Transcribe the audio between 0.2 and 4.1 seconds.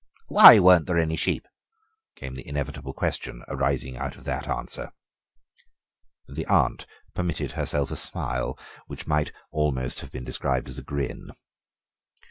"Why weren't there any sheep?" came the inevitable question arising